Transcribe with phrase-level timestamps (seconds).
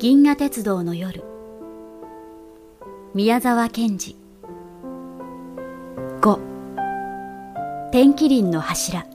[0.00, 1.22] 銀河鉄道の夜。
[3.12, 4.16] 宮沢賢治。
[6.22, 6.40] 5
[7.92, 9.06] 天気林の柱。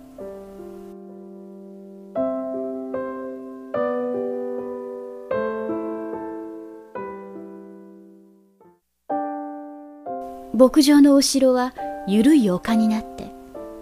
[10.54, 11.74] 牧場の後ろは
[12.06, 13.32] 緩い丘になって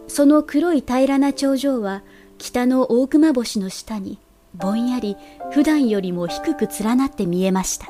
[0.07, 2.01] その黒い平らな頂上は
[2.37, 4.22] 北の大熊星の下に
[4.55, 5.17] ぼんやり
[5.51, 7.87] 普段よりも低く連なって見えました。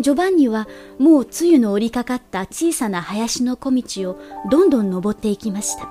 [0.00, 0.66] ジョバンニは
[0.98, 4.18] もう梅雨の折りかかった小さな林の小道を
[4.50, 5.88] どんどん登っていきました。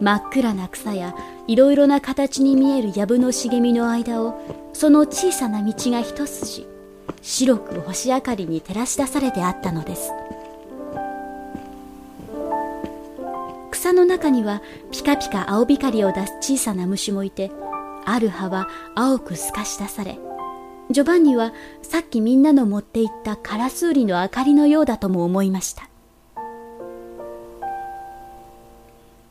[0.00, 1.14] 真っ暗な草や
[1.46, 4.34] いろいろな形に見える藪の茂みの間を
[4.72, 6.66] その小さな道が一筋
[7.22, 10.10] 白く星明かりに照らし出されてあったのです。
[13.92, 17.50] の中にはピカピカ青光を出す小さな虫もいて、
[18.04, 20.18] ある葉は青く透かし出され、
[20.90, 25.88] ジョバンニはさっきみんなの持っていったカラスウリの明かりのようだとも思いました。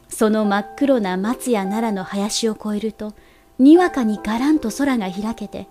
[0.09, 3.13] その真っ黒な松や奈良の林を越えると、
[3.59, 5.67] にわかにがらんと空が開けて、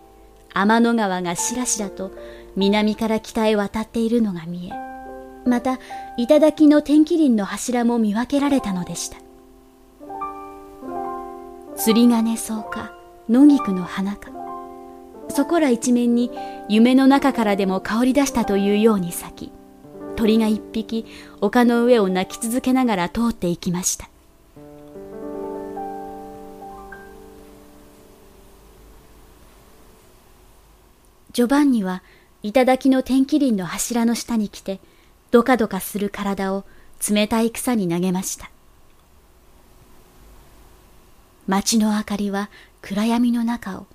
[0.52, 2.10] 天の川がしらしらと
[2.56, 4.89] 南から北へ渡っているのが見え、
[5.46, 5.78] また
[6.16, 9.16] 頂の天気林の柱も見分けられたのでした。
[11.76, 12.92] 釣り鐘草か
[13.28, 14.30] 野菊の花か。
[15.28, 16.30] そこら一面に
[16.68, 19.52] 夢の中からでも香り出したというように咲き
[20.16, 21.06] 鳥が一匹
[21.40, 24.08] 丘の上を鳴き続けながら通っていきました。
[31.32, 32.02] ジョバンニは
[32.42, 34.80] 頂の天気林の柱の下に来て
[35.30, 36.64] どかどかする体を
[37.08, 38.50] 冷たい草に投げました。
[41.46, 42.50] 街の明かりは
[42.82, 43.86] 暗闇の中を、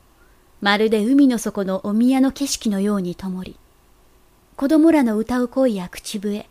[0.61, 3.55] まるで海の底のお宮の景色のように灯り、
[4.55, 6.47] 子供らの歌う声や口笛、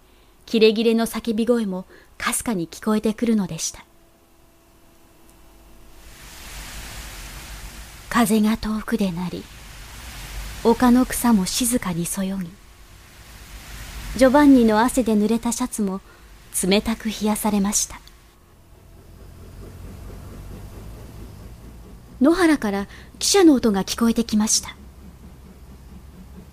[0.46, 1.86] キレキレの叫び声も
[2.18, 3.84] かすかに聞こえてくるのでした。
[8.10, 9.44] 風が遠くで鳴り、
[10.62, 12.50] 丘の草も静かにそよぎ、
[14.16, 16.00] ジョバンニの汗で濡れたシャツも
[16.62, 18.00] 冷たく冷やされました。
[22.20, 22.86] 野原から
[23.18, 24.76] 汽車の音が聞こえてきました。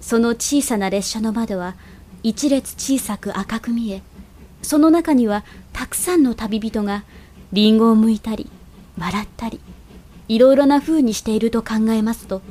[0.02, 1.76] その小さな列車の窓は
[2.24, 4.02] 一列小さく赤く見え
[4.64, 5.44] その中には
[5.74, 7.04] たくさんの旅人が
[7.54, 8.50] リンゴを剥いたり
[8.98, 9.60] 笑ったり
[10.28, 12.42] いろいろな風にしていると考えますと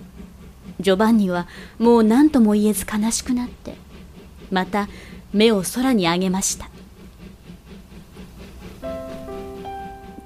[0.79, 1.49] ジョバンニは
[1.79, 3.75] もう何とも言えず悲しくなって
[4.51, 4.89] また
[5.33, 6.69] 目を空に上げました。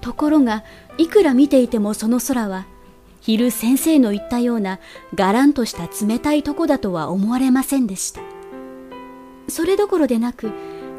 [0.00, 0.64] ところが
[0.98, 2.66] いくら見ていてもその空は
[3.20, 4.78] 昼先生の言ったような
[5.14, 8.20] がらんとした冷たいとこだとは思われませんでした。
[9.48, 10.50] それどころでなく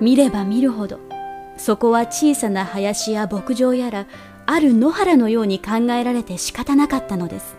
[0.01, 0.99] 見れば見るほど
[1.57, 4.07] そこは小さな林や牧場やら
[4.45, 7.55] ある野原のように考えられて仕方なかったのです。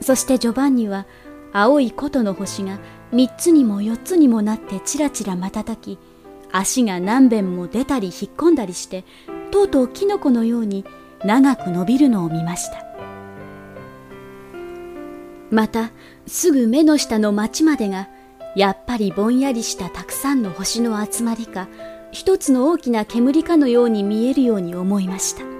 [0.00, 1.06] そしてジョバンニは
[1.52, 2.78] 青い琴の星が
[3.12, 5.98] 三つにも四つにもなってちらちら瞬き
[6.52, 9.04] 足が何遍も出たり引っ込んだりして
[9.50, 10.84] とうとうキノコのように
[11.24, 12.86] 長く伸びるのを見ました。
[15.50, 15.90] また
[16.26, 18.08] すぐ目の下の町までが
[18.54, 21.68] やっぱりぼんやりしたたくさんの星の集まりか
[22.12, 25.59] 一つの大きな煙かのように見えるように思いました。